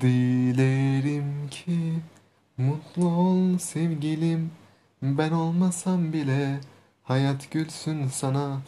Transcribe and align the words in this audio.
Dilerim 0.00 1.48
ki 1.50 1.94
mutlu 2.56 3.06
ol 3.06 3.58
sevgilim 3.58 4.50
Ben 5.02 5.32
olmasam 5.32 6.12
bile 6.12 6.60
hayat 7.02 7.50
gülsün 7.50 8.08
sana 8.08 8.60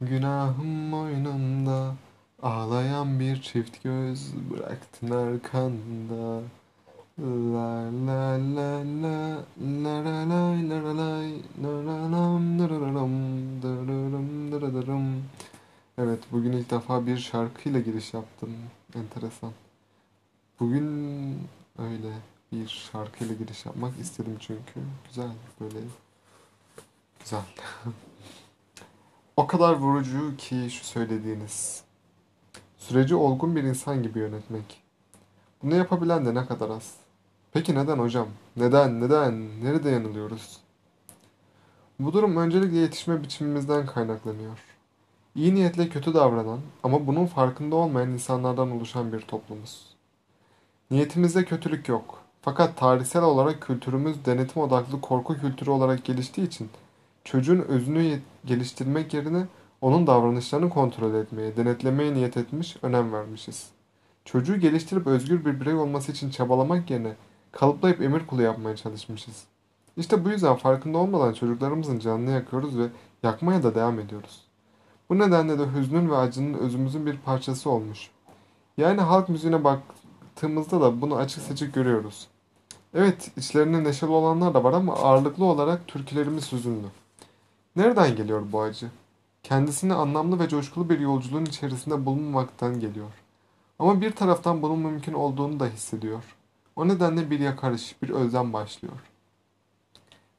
Günahım 0.00 0.92
boynumda 0.92 1.94
Ağlayan 2.42 3.20
bir 3.20 3.42
çift 3.42 3.82
göz 3.82 4.32
bıraktın 4.50 5.10
arkanda 5.10 6.40
La 7.18 7.88
la 8.06 8.38
la 8.56 8.78
la 8.78 9.38
la 9.60 9.84
la 9.84 10.02
la 10.04 10.26
la 10.28 10.80
la 10.80 10.94
la. 14.86 15.04
Evet 15.98 16.18
bugün 16.32 16.52
ilk 16.52 16.70
defa 16.70 17.06
bir 17.06 17.18
şarkıyla 17.18 17.80
giriş 17.80 18.14
yaptım. 18.14 18.50
Enteresan. 18.94 19.63
Bugün 20.60 21.48
öyle 21.78 22.12
bir 22.52 22.68
şarkıyla 22.68 23.34
giriş 23.34 23.66
yapmak 23.66 23.98
istedim 23.98 24.36
çünkü. 24.40 24.80
Güzel 25.08 25.30
böyle 25.60 25.78
güzel. 27.20 27.42
O 29.36 29.46
kadar 29.46 29.74
vurucu 29.74 30.36
ki 30.36 30.70
şu 30.70 30.84
söylediğiniz. 30.84 31.84
Süreci 32.78 33.14
olgun 33.14 33.56
bir 33.56 33.62
insan 33.62 34.02
gibi 34.02 34.18
yönetmek. 34.18 34.82
Bunu 35.62 35.74
yapabilen 35.74 36.26
de 36.26 36.34
ne 36.34 36.46
kadar 36.46 36.70
az. 36.70 36.94
Peki 37.52 37.74
neden 37.74 37.98
hocam? 37.98 38.28
Neden? 38.56 39.00
Neden? 39.00 39.64
Nerede 39.64 39.90
yanılıyoruz? 39.90 40.60
Bu 42.00 42.12
durum 42.12 42.36
öncelikle 42.36 42.76
yetişme 42.76 43.22
biçimimizden 43.22 43.86
kaynaklanıyor. 43.86 44.58
İyi 45.34 45.54
niyetle 45.54 45.88
kötü 45.88 46.14
davranan 46.14 46.60
ama 46.82 47.06
bunun 47.06 47.26
farkında 47.26 47.76
olmayan 47.76 48.10
insanlardan 48.10 48.70
oluşan 48.70 49.12
bir 49.12 49.20
toplumuz. 49.20 49.93
Niyetimizde 50.90 51.44
kötülük 51.44 51.88
yok. 51.88 52.20
Fakat 52.42 52.76
tarihsel 52.76 53.22
olarak 53.22 53.62
kültürümüz 53.62 54.24
denetim 54.24 54.62
odaklı 54.62 55.00
korku 55.00 55.40
kültürü 55.40 55.70
olarak 55.70 56.04
geliştiği 56.04 56.46
için 56.46 56.70
çocuğun 57.24 57.58
özünü 57.58 58.20
geliştirmek 58.44 59.14
yerine 59.14 59.46
onun 59.80 60.06
davranışlarını 60.06 60.70
kontrol 60.70 61.14
etmeye, 61.14 61.56
denetlemeye 61.56 62.14
niyet 62.14 62.36
etmiş, 62.36 62.76
önem 62.82 63.12
vermişiz. 63.12 63.66
Çocuğu 64.24 64.56
geliştirip 64.56 65.06
özgür 65.06 65.44
bir 65.44 65.60
birey 65.60 65.74
olması 65.74 66.12
için 66.12 66.30
çabalamak 66.30 66.90
yerine 66.90 67.12
kalıplayıp 67.52 68.02
emir 68.02 68.26
kulu 68.26 68.42
yapmaya 68.42 68.76
çalışmışız. 68.76 69.44
İşte 69.96 70.24
bu 70.24 70.30
yüzden 70.30 70.56
farkında 70.56 70.98
olmadan 70.98 71.32
çocuklarımızın 71.32 71.98
canını 71.98 72.30
yakıyoruz 72.30 72.78
ve 72.78 72.86
yakmaya 73.22 73.62
da 73.62 73.74
devam 73.74 73.98
ediyoruz. 73.98 74.42
Bu 75.10 75.18
nedenle 75.18 75.58
de 75.58 75.64
hüznün 75.74 76.10
ve 76.10 76.16
acının 76.16 76.54
özümüzün 76.54 77.06
bir 77.06 77.16
parçası 77.16 77.70
olmuş. 77.70 78.10
Yani 78.76 79.00
halk 79.00 79.28
müziğine 79.28 79.64
baktığımızda 80.34 80.80
da 80.80 81.00
bunu 81.00 81.16
açık 81.16 81.42
seçik 81.42 81.74
görüyoruz. 81.74 82.26
Evet, 82.94 83.30
içlerinde 83.36 83.84
neşeli 83.84 84.10
olanlar 84.10 84.54
da 84.54 84.64
var 84.64 84.72
ama 84.72 84.94
ağırlıklı 84.94 85.44
olarak 85.44 85.86
türkülerimiz 85.88 86.52
hüzünlü. 86.52 86.86
Nereden 87.76 88.16
geliyor 88.16 88.42
bu 88.52 88.62
acı? 88.62 88.90
Kendisini 89.42 89.94
anlamlı 89.94 90.38
ve 90.38 90.48
coşkulu 90.48 90.90
bir 90.90 90.98
yolculuğun 90.98 91.44
içerisinde 91.44 92.06
bulunmamaktan 92.06 92.80
geliyor. 92.80 93.10
Ama 93.78 94.00
bir 94.00 94.12
taraftan 94.12 94.62
bunun 94.62 94.78
mümkün 94.78 95.12
olduğunu 95.12 95.60
da 95.60 95.66
hissediyor. 95.66 96.22
O 96.76 96.88
nedenle 96.88 97.30
bir 97.30 97.40
yakarış, 97.40 98.02
bir 98.02 98.10
özlem 98.10 98.52
başlıyor. 98.52 99.00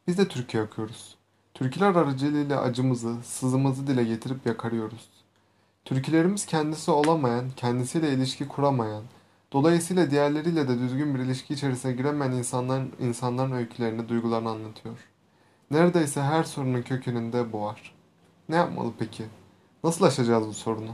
Biz 0.08 0.18
de 0.18 0.28
türkü 0.28 0.58
yakıyoruz. 0.58 1.16
Türküler 1.54 1.96
aracılığıyla 1.96 2.62
acımızı, 2.62 3.16
sızımızı 3.24 3.88
dile 3.88 4.04
getirip 4.04 4.46
yakarıyoruz. 4.46 5.10
Türkülerimiz 5.86 6.46
kendisi 6.46 6.92
olamayan, 6.92 7.46
kendisiyle 7.56 8.14
ilişki 8.14 8.48
kuramayan, 8.48 9.04
dolayısıyla 9.52 10.12
diğerleriyle 10.12 10.68
de 10.68 10.80
düzgün 10.80 11.16
bir 11.16 11.20
ilişki 11.20 11.54
içerisine 11.54 11.92
giremeyen 11.92 12.32
insanların, 12.32 12.92
insanların 13.00 13.52
öykülerini, 13.52 14.10
duygularını 14.10 14.50
anlatıyor. 14.50 14.98
Neredeyse 15.72 16.22
her 16.22 16.44
sorunun 16.44 16.82
kökeninde 16.82 17.54
bu 17.54 17.62
var. 17.62 17.96
Ne 18.50 18.56
yapmalı 18.56 18.92
peki? 19.00 19.26
Nasıl 19.84 20.06
aşacağız 20.06 20.48
bu 20.48 20.54
sorunu? 20.54 20.92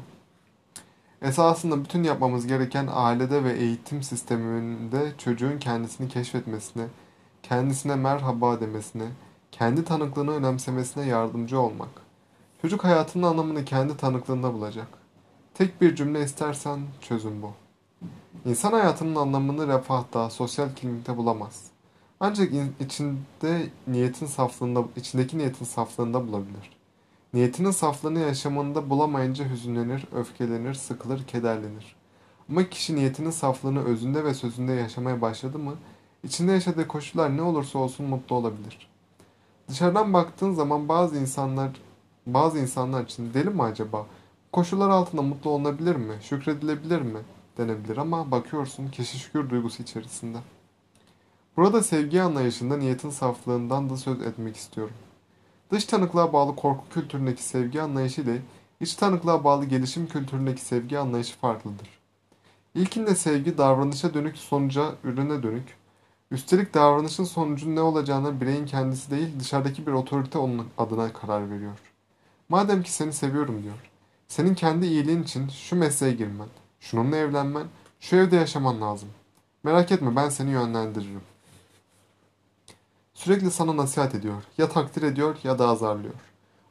Esasında 1.21 1.83
bütün 1.83 2.03
yapmamız 2.03 2.47
gereken 2.47 2.87
ailede 2.91 3.43
ve 3.43 3.53
eğitim 3.53 4.03
sisteminde 4.03 5.11
çocuğun 5.17 5.59
kendisini 5.59 6.09
keşfetmesine, 6.09 6.83
kendisine 7.43 7.95
merhaba 7.95 8.61
demesine, 8.61 9.07
kendi 9.51 9.85
tanıklığını 9.85 10.31
önemsemesine 10.31 11.05
yardımcı 11.05 11.59
olmak. 11.59 11.89
Çocuk 12.61 12.83
hayatının 12.83 13.23
anlamını 13.23 13.65
kendi 13.65 13.97
tanıklığında 13.97 14.53
bulacak. 14.53 14.87
Tek 15.53 15.81
bir 15.81 15.95
cümle 15.95 16.23
istersen 16.23 16.79
çözüm 17.01 17.41
bu. 17.41 17.53
İnsan 18.45 18.71
hayatının 18.71 19.15
anlamını 19.15 19.67
refahta, 19.67 20.29
sosyal 20.29 20.75
kimlikte 20.75 21.17
bulamaz. 21.17 21.63
Ancak 22.19 22.49
içinde 22.79 23.69
niyetin 23.87 24.25
saflığında, 24.25 24.83
içindeki 24.95 25.37
niyetin 25.37 25.65
saflığında 25.65 26.27
bulabilir. 26.27 26.77
Niyetinin 27.33 27.71
saflığını 27.71 28.19
yaşamında 28.19 28.89
bulamayınca 28.89 29.49
hüzünlenir, 29.49 30.05
öfkelenir, 30.15 30.73
sıkılır, 30.73 31.27
kederlenir. 31.27 31.95
Ama 32.49 32.69
kişi 32.69 32.95
niyetinin 32.95 33.31
saflığını 33.31 33.83
özünde 33.83 34.23
ve 34.23 34.33
sözünde 34.33 34.73
yaşamaya 34.73 35.21
başladı 35.21 35.59
mı, 35.59 35.75
içinde 36.23 36.51
yaşadığı 36.51 36.87
koşullar 36.87 37.37
ne 37.37 37.41
olursa 37.41 37.79
olsun 37.79 38.05
mutlu 38.05 38.35
olabilir. 38.35 38.89
Dışarıdan 39.69 40.13
baktığın 40.13 40.53
zaman 40.53 40.89
bazı 40.89 41.17
insanlar 41.17 41.71
bazı 42.25 42.59
insanlar 42.59 43.03
için 43.03 43.33
deli 43.33 43.49
mi 43.49 43.63
acaba? 43.63 44.05
Koşullar 44.51 44.89
altında 44.89 45.21
mutlu 45.21 45.49
olunabilir 45.49 45.95
mi? 45.95 46.13
Şükredilebilir 46.21 47.01
mi? 47.01 47.19
Denebilir 47.61 47.97
ama 47.97 48.31
bakıyorsun 48.31 48.87
kişi 48.87 49.33
duygusu 49.33 49.83
içerisinde. 49.83 50.37
Burada 51.57 51.83
sevgi 51.83 52.21
anlayışında 52.21 52.77
niyetin 52.77 53.09
saflığından 53.09 53.89
da 53.89 53.97
söz 53.97 54.21
etmek 54.21 54.55
istiyorum. 54.55 54.95
Dış 55.71 55.85
tanıklığa 55.85 56.33
bağlı 56.33 56.55
korku 56.55 56.83
kültüründeki 56.89 57.43
sevgi 57.43 57.81
anlayışı 57.81 58.21
ile 58.21 58.41
iç 58.79 58.95
tanıklığa 58.95 59.43
bağlı 59.43 59.65
gelişim 59.65 60.07
kültüründeki 60.07 60.61
sevgi 60.61 60.99
anlayışı 60.99 61.37
farklıdır. 61.37 61.87
İlkinde 62.75 63.15
sevgi 63.15 63.57
davranışa 63.57 64.13
dönük 64.13 64.37
sonuca, 64.37 64.95
ürüne 65.03 65.43
dönük. 65.43 65.75
Üstelik 66.31 66.73
davranışın 66.73 67.23
sonucun 67.23 67.75
ne 67.75 67.81
olacağına 67.81 68.41
bireyin 68.41 68.65
kendisi 68.65 69.11
değil 69.11 69.39
dışarıdaki 69.39 69.87
bir 69.87 69.91
otorite 69.91 70.37
onun 70.37 70.67
adına 70.77 71.13
karar 71.13 71.51
veriyor. 71.51 71.77
Madem 72.49 72.83
ki 72.83 72.91
seni 72.91 73.13
seviyorum 73.13 73.63
diyor. 73.63 73.75
Senin 74.27 74.55
kendi 74.55 74.85
iyiliğin 74.85 75.23
için 75.23 75.49
şu 75.49 75.75
mesleğe 75.75 76.13
girmen, 76.13 76.47
şununla 76.81 77.17
evlenmen, 77.17 77.67
şu 77.99 78.15
evde 78.15 78.35
yaşaman 78.35 78.81
lazım. 78.81 79.09
Merak 79.63 79.91
etme 79.91 80.15
ben 80.15 80.29
seni 80.29 80.51
yönlendiririm. 80.51 81.21
Sürekli 83.13 83.51
sana 83.51 83.77
nasihat 83.77 84.15
ediyor. 84.15 84.43
Ya 84.57 84.69
takdir 84.69 85.01
ediyor 85.01 85.35
ya 85.43 85.59
da 85.59 85.67
azarlıyor. 85.67 86.13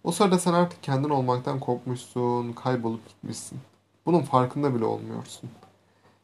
O 0.05 0.13
sırada 0.13 0.39
sen 0.39 0.53
artık 0.53 0.83
kendin 0.83 1.09
olmaktan 1.09 1.61
kopmuşsun, 1.61 2.53
kaybolup 2.53 3.09
gitmişsin. 3.09 3.59
Bunun 4.07 4.23
farkında 4.23 4.75
bile 4.75 4.85
olmuyorsun. 4.85 5.51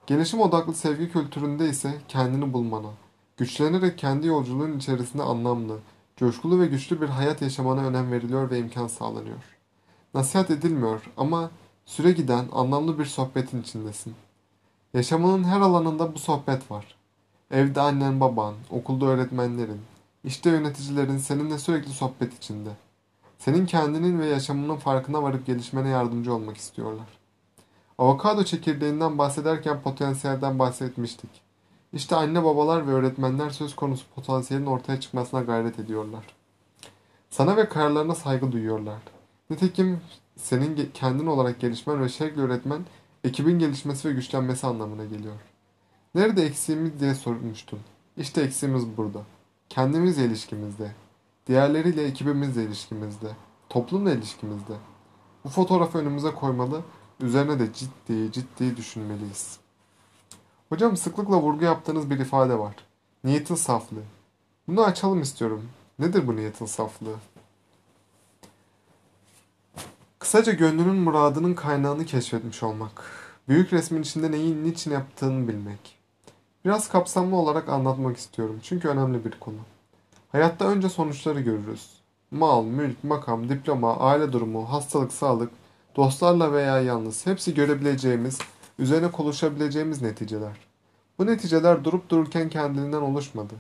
Gelişim 0.07 0.41
odaklı 0.41 0.75
sevgi 0.75 1.13
kültüründe 1.13 1.69
ise 1.69 1.95
kendini 2.09 2.53
bulmana, 2.53 2.91
güçlenerek 3.37 3.99
kendi 3.99 4.27
yolculuğun 4.27 4.79
içerisinde 4.79 5.23
anlamlı, 5.23 5.79
coşkulu 6.17 6.61
ve 6.61 6.67
güçlü 6.67 7.01
bir 7.01 7.09
hayat 7.09 7.43
yaşamana 7.43 7.87
önem 7.87 8.13
veriliyor 8.13 8.51
ve 8.51 8.59
imkan 8.59 8.87
sağlanıyor. 8.87 9.57
Nasihat 10.15 10.51
edilmiyor 10.51 11.11
ama 11.17 11.51
süre 11.87 12.13
giden 12.13 12.49
anlamlı 12.53 12.99
bir 12.99 13.05
sohbetin 13.05 13.63
içindesin. 13.63 14.15
Yaşamının 14.95 15.45
her 15.45 15.61
alanında 15.61 16.15
bu 16.15 16.19
sohbet 16.19 16.71
var. 16.71 16.97
Evde 17.51 17.81
annen 17.81 18.21
baban, 18.21 18.55
okulda 18.71 19.07
öğretmenlerin, 19.07 19.81
işte 20.25 20.51
yöneticilerin 20.51 21.19
seninle 21.19 21.59
sürekli 21.59 21.91
sohbet 21.93 22.37
içinde. 22.37 22.71
Senin 23.39 23.67
kendinin 23.67 24.21
ve 24.21 24.27
yaşamının 24.27 24.77
farkına 24.77 25.23
varıp 25.23 25.47
gelişmene 25.47 25.89
yardımcı 25.89 26.35
olmak 26.35 26.57
istiyorlar. 26.57 27.07
Avokado 27.99 28.45
çekirdeğinden 28.45 29.19
bahsederken 29.19 29.81
potansiyelden 29.81 30.59
bahsetmiştik. 30.59 31.31
İşte 31.93 32.17
anne 32.17 32.45
babalar 32.45 32.87
ve 32.87 32.91
öğretmenler 32.91 33.51
söz 33.51 33.77
konusu 33.77 34.07
potansiyelin 34.15 34.67
ortaya 34.67 35.01
çıkmasına 35.01 35.41
gayret 35.41 35.79
ediyorlar. 35.79 36.25
Sana 37.31 37.57
ve 37.57 37.69
kararlarına 37.69 38.15
saygı 38.15 38.53
duyuyorlar. 38.53 38.99
Nitekim 39.51 40.01
senin 40.37 40.91
kendin 40.95 41.27
olarak 41.27 41.61
gelişmen 41.61 42.03
ve 42.03 42.09
şevkle 42.09 42.43
öğretmen 42.43 42.83
ekibin 43.25 43.59
gelişmesi 43.59 44.09
ve 44.09 44.13
güçlenmesi 44.13 44.67
anlamına 44.67 45.05
geliyor. 45.05 45.35
Nerede 46.15 46.47
eksiğimiz 46.47 47.01
diye 47.01 47.15
sormuştun. 47.15 47.81
İşte 48.17 48.43
eksiğimiz 48.43 48.97
burada. 48.97 49.23
Kendimizle 49.69 50.25
ilişkimizde, 50.25 50.93
diğerleriyle 51.47 52.05
ekibimizle 52.05 52.65
ilişkimizde, 52.65 53.29
toplumla 53.69 54.13
ilişkimizde. 54.13 54.75
Bu 55.45 55.49
fotoğrafı 55.49 55.99
önümüze 55.99 56.35
koymalı, 56.35 56.83
üzerine 57.21 57.59
de 57.59 57.73
ciddi 57.73 58.33
ciddi 58.33 58.77
düşünmeliyiz. 58.77 59.59
Hocam 60.69 60.97
sıklıkla 60.97 61.41
vurgu 61.43 61.65
yaptığınız 61.65 62.11
bir 62.11 62.19
ifade 62.19 62.59
var. 62.59 62.75
Niyetin 63.25 63.55
saflığı. 63.55 64.05
Bunu 64.69 64.85
açalım 64.85 65.23
istiyorum. 65.23 65.69
Nedir 65.99 66.27
bu 66.27 66.37
niyetin 66.37 66.67
saflığı? 66.67 67.17
Kısaca 70.27 70.53
gönlünün 70.53 70.97
muradının 70.97 71.55
kaynağını 71.55 72.05
keşfetmiş 72.05 72.63
olmak. 72.63 73.03
Büyük 73.49 73.73
resmin 73.73 74.03
içinde 74.03 74.33
neyin 74.33 74.65
niçin 74.65 74.91
yaptığını 74.91 75.49
bilmek. 75.49 75.99
Biraz 76.65 76.89
kapsamlı 76.89 77.37
olarak 77.37 77.69
anlatmak 77.69 78.17
istiyorum 78.17 78.61
çünkü 78.63 78.89
önemli 78.89 79.25
bir 79.25 79.31
konu. 79.31 79.57
Hayatta 80.33 80.65
önce 80.65 80.89
sonuçları 80.89 81.41
görürüz. 81.41 81.91
Mal, 82.31 82.65
mülk, 82.65 83.05
makam, 83.05 83.49
diploma, 83.49 83.97
aile 83.97 84.33
durumu, 84.33 84.73
hastalık, 84.73 85.13
sağlık, 85.13 85.51
dostlarla 85.97 86.53
veya 86.53 86.81
yalnız 86.81 87.27
hepsi 87.27 87.55
görebileceğimiz, 87.55 88.39
üzerine 88.79 89.11
konuşabileceğimiz 89.11 90.03
neticeler. 90.03 90.57
Bu 91.19 91.27
neticeler 91.27 91.85
durup 91.85 92.09
dururken 92.09 92.49
kendiliğinden 92.49 93.03
oluşmadı. 93.03 93.55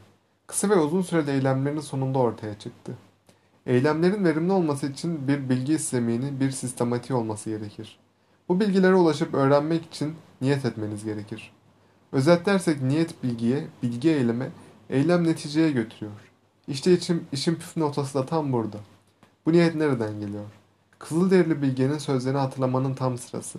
Kısa 0.46 0.70
ve 0.70 0.76
uzun 0.76 1.02
süreli 1.02 1.30
eylemlerin 1.30 1.80
sonunda 1.80 2.19
ortaya 2.19 2.58
çıktı. 2.58 2.92
Eylemlerin 3.66 4.24
verimli 4.24 4.52
olması 4.52 4.86
için 4.86 5.28
bir 5.28 5.48
bilgi 5.48 5.74
istemini, 5.74 6.40
bir 6.40 6.50
sistematiği 6.50 7.18
olması 7.18 7.50
gerekir. 7.50 7.98
Bu 8.48 8.60
bilgilere 8.60 8.94
ulaşıp 8.94 9.34
öğrenmek 9.34 9.84
için 9.84 10.14
niyet 10.40 10.64
etmeniz 10.64 11.04
gerekir. 11.04 11.52
Özetlersek 12.12 12.82
niyet 12.82 13.22
bilgiye, 13.22 13.66
bilgi 13.82 14.10
eyleme, 14.10 14.50
eylem 14.90 15.24
neticeye 15.24 15.70
götürüyor. 15.70 16.12
İşte 16.68 16.92
için, 16.92 17.26
işin 17.32 17.54
püf 17.54 17.76
noktası 17.76 18.18
da 18.18 18.26
tam 18.26 18.52
burada. 18.52 18.78
Bu 19.46 19.52
niyet 19.52 19.74
nereden 19.74 20.20
geliyor? 20.20 20.44
Kızılderili 20.98 21.62
bilgenin 21.62 21.98
sözlerini 21.98 22.38
hatırlamanın 22.38 22.94
tam 22.94 23.19
sırası. 23.19 23.58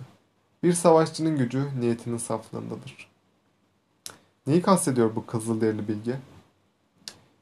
Bir 0.64 0.74
savaşçının 0.74 1.38
gücü 1.38 1.68
niyetinin 1.80 2.18
saflığındadır. 2.18 3.10
Neyi 4.48 4.62
kastediyor 4.62 5.16
bu 5.16 5.26
Kızılderili 5.26 5.88
bilge? 5.88 6.20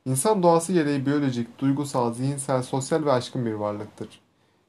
İnsan 0.06 0.44
doğası 0.44 0.74
gereği 0.74 1.06
biyolojik, 1.06 1.60
duygusal, 1.60 2.14
zihinsel, 2.14 2.64
sosyal 2.64 3.06
ve 3.06 3.12
aşkın 3.12 3.46
bir 3.46 3.54
varlıktır. 3.54 4.22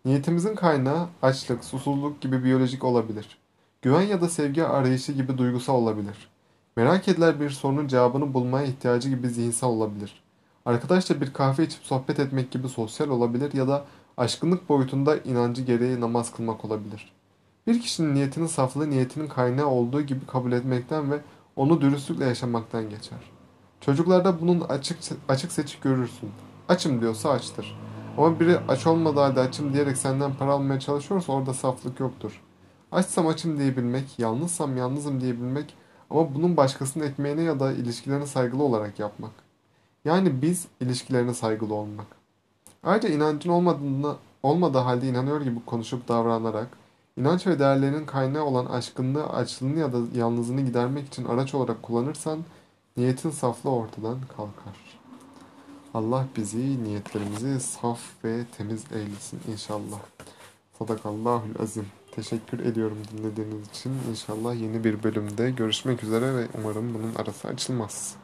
Niyetimizin 0.05 0.55
kaynağı 0.55 1.09
açlık, 1.23 1.65
susuzluk 1.65 2.21
gibi 2.21 2.45
biyolojik 2.45 2.85
olabilir. 2.85 3.39
Güven 3.83 4.03
ya 4.03 4.21
da 4.21 4.29
sevgi 4.29 4.65
arayışı 4.65 5.13
gibi 5.13 5.39
duygusal 5.39 5.75
olabilir. 5.75 6.29
Merak 6.77 7.09
edilen 7.09 7.41
bir 7.41 7.51
sorunun 7.51 7.89
cevabını 7.89 8.35
bulmaya 8.35 8.67
ihtiyacı 8.67 9.09
gibi 9.09 9.29
zihinsel 9.29 9.71
olabilir. 9.71 10.23
Arkadaşla 10.65 11.21
bir 11.21 11.33
kahve 11.33 11.65
içip 11.65 11.83
sohbet 11.83 12.21
etmek 12.21 12.51
gibi 12.51 12.69
sosyal 12.69 13.09
olabilir 13.09 13.53
ya 13.53 13.69
da 13.69 13.85
aşkınlık 14.17 14.69
boyutunda 14.69 15.17
inancı 15.17 15.63
gereği 15.63 16.01
namaz 16.01 16.33
kılmak 16.33 16.65
olabilir. 16.65 17.13
Bir 17.67 17.81
kişinin 17.81 18.15
niyetinin 18.15 18.47
saflığı 18.47 18.91
niyetinin 18.91 19.29
kaynağı 19.29 19.67
olduğu 19.67 20.03
gibi 20.03 20.27
kabul 20.27 20.53
etmekten 20.53 21.11
ve 21.11 21.21
onu 21.57 21.81
dürüstlükle 21.81 22.25
yaşamaktan 22.25 22.91
geçer. 22.91 23.36
Çocuklarda 23.87 24.41
bunun 24.41 24.61
açık, 24.61 24.99
açık 25.29 25.53
seçik 25.53 25.83
görürsün. 25.83 26.31
Açım 26.69 27.01
diyorsa 27.01 27.31
açtır. 27.31 27.79
Ama 28.19 28.41
biri 28.41 28.59
aç 28.69 28.87
olmadığı 28.87 29.21
halde 29.21 29.41
açım 29.41 29.75
diyerek 29.75 29.97
senden 29.97 30.35
para 30.35 30.53
almaya 30.53 30.81
çalışıyorsa 30.81 31.33
orada 31.33 31.55
saflık 31.55 32.01
yoktur. 32.01 32.43
Açsam 32.93 33.27
açım 33.27 33.59
diyebilmek, 33.59 34.19
yalnızsam 34.19 34.77
yalnızım 34.77 35.21
diyebilmek 35.21 35.75
ama 36.11 36.35
bunun 36.35 36.57
başkasının 36.57 37.05
ekmeğine 37.05 37.43
ya 37.43 37.61
da 37.61 37.73
ilişkilerine 37.73 38.27
saygılı 38.27 38.63
olarak 38.63 38.99
yapmak. 38.99 39.33
Yani 40.05 40.43
biz 40.43 40.67
ilişkilerine 40.81 41.35
saygılı 41.35 41.75
olmak. 41.75 42.07
Ayrıca 42.83 43.09
inancın 43.09 43.51
olmadığını, 43.51 44.15
olmadığı 44.43 44.79
halde 44.79 45.09
inanıyor 45.09 45.41
gibi 45.41 45.65
konuşup 45.67 46.09
davranarak, 46.09 46.69
inanç 47.17 47.47
ve 47.47 47.59
değerlerinin 47.59 48.07
kaynağı 48.07 48.45
olan 48.45 48.67
aşkınlığı, 48.67 49.27
açlığını 49.27 49.79
ya 49.79 49.93
da 49.93 49.99
yalnızlığını 50.15 50.61
gidermek 50.61 51.07
için 51.07 51.25
araç 51.25 51.55
olarak 51.55 51.83
kullanırsan, 51.83 52.39
niyetin 52.97 53.31
saflığı 53.31 53.71
ortadan 53.71 54.19
kalkar. 54.37 54.77
Allah 55.95 56.27
bizi, 56.37 56.85
niyetlerimizi 56.85 57.61
saf 57.61 58.01
ve 58.25 58.45
temiz 58.57 58.85
eylesin 58.93 59.41
inşallah. 59.53 60.01
Sadakallahül 60.79 61.59
azim. 61.63 61.87
Teşekkür 62.13 62.59
ediyorum 62.59 62.99
dinlediğiniz 63.13 63.69
için. 63.69 63.93
İnşallah 64.11 64.55
yeni 64.55 64.85
bir 64.85 65.03
bölümde 65.03 65.51
görüşmek 65.51 66.03
üzere 66.03 66.35
ve 66.35 66.49
umarım 66.59 66.95
bunun 66.95 67.15
arası 67.15 67.49
açılmaz. 67.49 68.17